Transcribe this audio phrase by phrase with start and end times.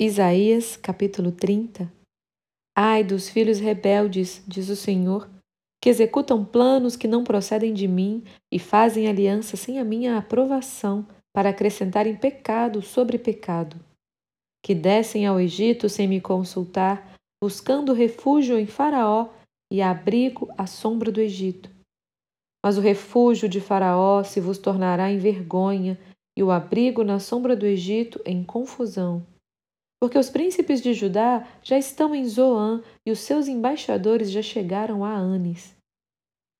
[0.00, 1.92] Isaías capítulo 30
[2.72, 5.28] Ai dos filhos rebeldes, diz o Senhor,
[5.82, 11.04] que executam planos que não procedem de mim e fazem aliança sem a minha aprovação
[11.34, 13.76] para acrescentarem pecado sobre pecado.
[14.64, 19.30] Que descem ao Egito sem me consultar, buscando refúgio em Faraó
[19.68, 21.68] e abrigo à sombra do Egito.
[22.64, 25.98] Mas o refúgio de Faraó se vos tornará em vergonha
[26.36, 29.26] e o abrigo na sombra do Egito em confusão
[30.00, 35.04] porque os príncipes de Judá já estão em Zoã e os seus embaixadores já chegaram
[35.04, 35.76] a Anis.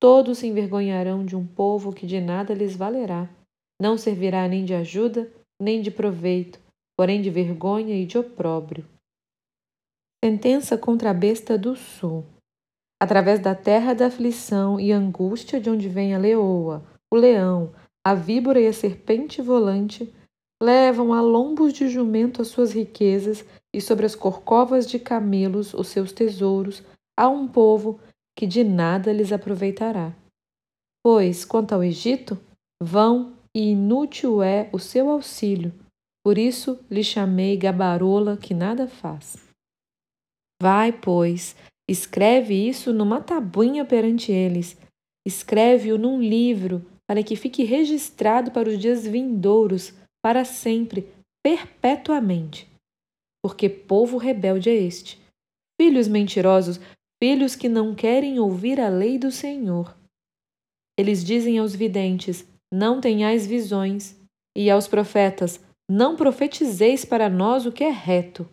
[0.00, 3.28] Todos se envergonharão de um povo que de nada lhes valerá,
[3.80, 6.60] não servirá nem de ajuda, nem de proveito,
[6.96, 8.86] porém de vergonha e de opróbrio.
[10.24, 12.24] Sentença contra a besta do sul.
[13.00, 18.14] Através da terra da aflição e angústia de onde vem a leoa, o leão, a
[18.14, 20.12] víbora e a serpente volante,
[20.62, 25.88] levam a lombos de jumento as suas riquezas e sobre as corcovas de camelos os
[25.88, 26.82] seus tesouros
[27.16, 28.00] a um povo
[28.36, 30.14] que de nada lhes aproveitará.
[31.02, 32.38] Pois, quanto ao Egito,
[32.82, 35.72] vão e inútil é o seu auxílio,
[36.24, 39.36] por isso lhe chamei gabarola que nada faz.
[40.60, 41.54] Vai, pois,
[41.88, 44.76] escreve isso numa tabuinha perante eles,
[45.26, 49.94] escreve-o num livro, para que fique registrado para os dias vindouros,
[50.26, 51.08] para sempre,
[51.40, 52.68] perpetuamente.
[53.40, 55.22] Porque povo rebelde é este?
[55.80, 56.80] Filhos mentirosos,
[57.22, 59.96] filhos que não querem ouvir a lei do Senhor.
[60.98, 64.20] Eles dizem aos videntes: Não tenhais visões,
[64.56, 68.50] e aos profetas: Não profetizeis para nós o que é reto.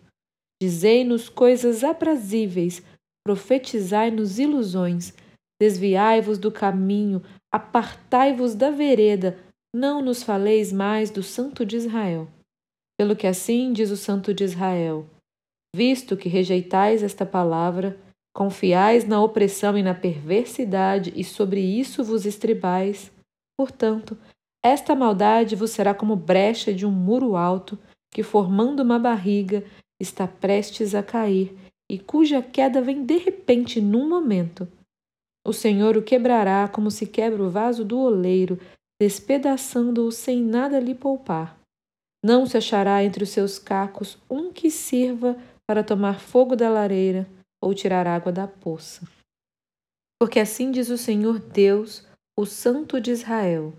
[0.62, 2.84] Dizei-nos coisas aprazíveis,
[3.26, 5.12] profetizai-nos ilusões.
[5.60, 7.20] Desviai-vos do caminho,
[7.52, 9.42] apartai-vos da vereda,
[9.74, 12.28] não nos faleis mais do Santo de Israel.
[12.96, 15.04] Pelo que assim diz o Santo de Israel:
[15.74, 17.98] Visto que rejeitais esta palavra,
[18.32, 23.10] confiais na opressão e na perversidade, e sobre isso vos estribais,
[23.58, 24.16] portanto,
[24.64, 27.76] esta maldade vos será como brecha de um muro alto,
[28.12, 29.64] que, formando uma barriga,
[30.00, 31.52] está prestes a cair,
[31.90, 34.68] e cuja queda vem de repente num momento.
[35.46, 38.58] O Senhor o quebrará como se quebra o vaso do oleiro,
[39.00, 41.58] despedaçando-o sem nada lhe poupar.
[42.24, 47.28] Não se achará entre os seus cacos um que sirva para tomar fogo da lareira
[47.62, 49.06] ou tirar água da poça.
[50.18, 52.06] Porque assim diz o Senhor Deus,
[52.38, 53.74] o Santo de Israel: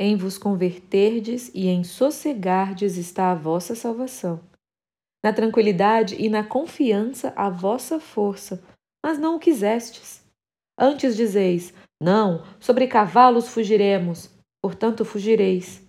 [0.00, 4.40] Em vos converterdes e em sossegardes está a vossa salvação.
[5.22, 8.62] Na tranquilidade e na confiança a vossa força,
[9.04, 10.24] mas não o quisestes.
[10.78, 14.30] Antes dizeis: Não, sobre cavalos fugiremos,
[14.62, 15.82] portanto fugireis.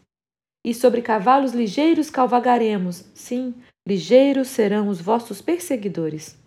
[0.66, 3.54] E sobre cavalos ligeiros cavalgaremos, sim,
[3.88, 6.38] ligeiros serão os vossos perseguidores.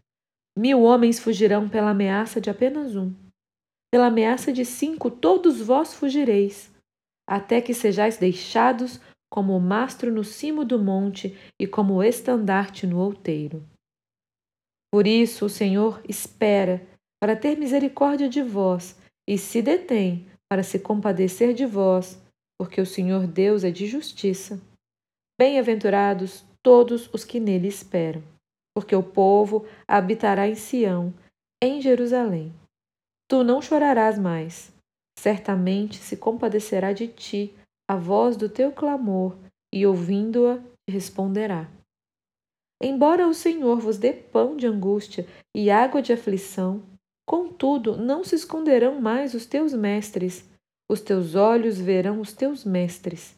[0.59, 3.15] Mil homens fugirão pela ameaça de apenas um.
[3.91, 6.71] Pela ameaça de cinco, todos vós fugireis,
[7.27, 12.87] até que sejais deixados como o mastro no cimo do monte e como o estandarte
[12.87, 13.67] no outeiro.
[14.93, 16.87] Por isso o Senhor espera
[17.23, 22.21] para ter misericórdia de vós e se detém para se compadecer de vós,
[22.59, 24.61] porque o Senhor Deus é de justiça.
[25.39, 28.25] Bem-aventurados todos os que nele esperam,
[28.75, 31.15] porque o povo habitará em Sião,
[31.63, 32.53] em Jerusalém.
[33.31, 34.73] Tu não chorarás mais.
[35.17, 37.55] Certamente se compadecerá de ti
[37.89, 39.37] a voz do teu clamor,
[39.73, 40.59] e ouvindo-a,
[40.91, 41.71] responderá.
[42.83, 45.25] Embora o Senhor vos dê pão de angústia
[45.57, 46.83] e água de aflição,
[47.33, 50.45] Contudo, não se esconderão mais os teus mestres,
[50.87, 53.35] os teus olhos verão os teus mestres.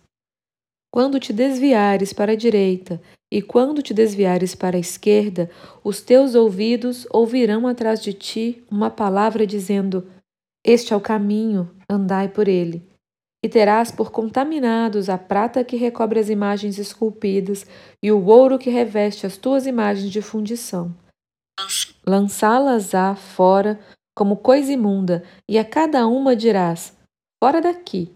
[0.93, 3.01] Quando te desviares para a direita
[3.33, 5.49] e quando te desviares para a esquerda,
[5.85, 10.05] os teus ouvidos ouvirão atrás de ti uma palavra dizendo:
[10.67, 12.83] Este é o caminho, andai por ele.
[13.45, 17.65] E terás por contaminados a prata que recobre as imagens esculpidas
[18.03, 20.93] e o ouro que reveste as tuas imagens de fundição
[22.07, 23.79] lançá-las-á fora
[24.15, 26.97] como coisa imunda, e a cada uma dirás:
[27.43, 28.15] Fora daqui.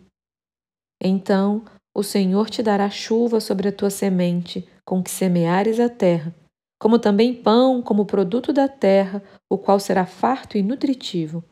[1.03, 1.65] Então
[1.95, 6.35] o Senhor te dará chuva sobre a tua semente, com que semeares a terra,
[6.81, 11.45] como também pão como produto da terra, o qual será farto e nutritivo.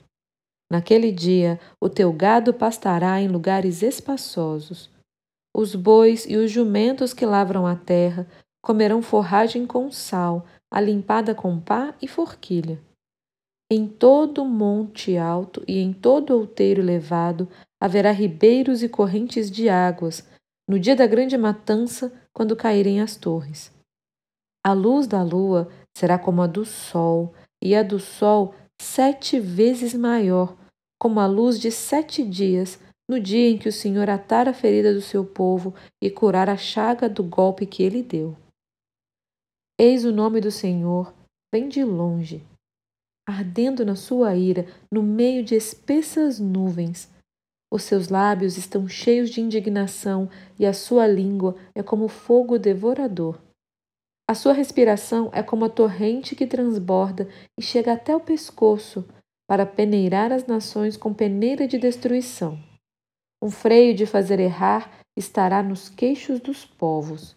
[0.71, 4.91] Naquele dia o teu gado pastará em lugares espaçosos.
[5.55, 8.27] Os bois e os jumentos que lavram a terra
[8.63, 12.81] comerão forragem com sal, alimpada com pá e forquilha.
[13.71, 17.49] Em todo monte alto e em todo outeiro elevado
[17.81, 20.27] haverá ribeiros e correntes de águas,
[20.69, 23.73] no dia da grande matança, quando caírem as torres.
[24.65, 29.95] A luz da lua será como a do sol, e a do sol sete vezes
[29.95, 30.57] maior,
[30.99, 32.79] como a luz de sete dias,
[33.09, 36.57] no dia em que o Senhor atar a ferida do seu povo e curar a
[36.57, 38.37] chaga do golpe que ele deu.
[39.79, 41.13] Eis o nome do Senhor,
[41.55, 42.43] vem de longe,
[43.29, 47.13] ardendo na sua ira, no meio de espessas nuvens.
[47.71, 53.39] Os seus lábios estão cheios de indignação e a sua língua é como fogo devorador.
[54.27, 57.29] A sua respiração é como a torrente que transborda
[57.61, 59.07] e chega até o pescoço
[59.47, 62.59] para peneirar as nações com peneira de destruição.
[63.43, 67.36] Um freio de fazer errar estará nos queixos dos povos.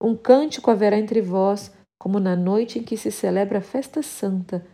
[0.00, 4.66] Um cântico haverá entre vós, como na noite em que se celebra a festa santa,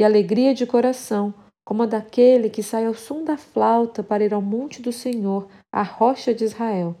[0.00, 1.34] e alegria de coração,
[1.64, 5.48] como a daquele que sai ao som da flauta para ir ao monte do Senhor,
[5.72, 6.96] a rocha de Israel.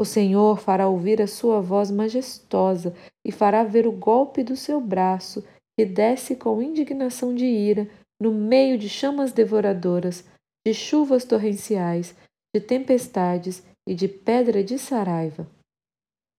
[0.00, 2.94] O Senhor fará ouvir a sua voz majestosa
[3.24, 5.44] e fará ver o golpe do seu braço,
[5.78, 7.88] que desce com indignação de ira,
[8.20, 10.24] no meio de chamas devoradoras,
[10.66, 12.16] de chuvas torrenciais,
[12.54, 15.46] de tempestades e de pedra de saraiva.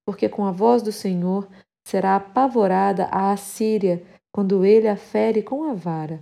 [0.10, 1.48] Porque com a voz do Senhor
[1.86, 4.04] será apavorada a Assíria,
[4.34, 6.20] quando ele a fere com a vara.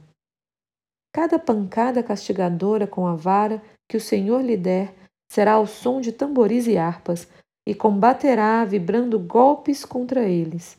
[1.15, 4.93] Cada pancada castigadora com a vara que o Senhor lhe der
[5.31, 7.29] será ao som de tamboris e harpas,
[7.65, 10.77] e combaterá vibrando golpes contra eles.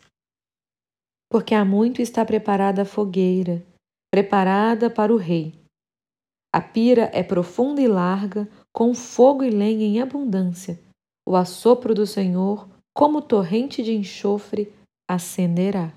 [1.32, 3.64] Porque há muito está preparada a fogueira,
[4.12, 5.54] preparada para o rei.
[6.54, 10.78] A pira é profunda e larga, com fogo e lenha em abundância.
[11.26, 12.68] O assopro do Senhor,
[12.98, 14.72] como torrente de enxofre,
[15.06, 15.92] acenderá.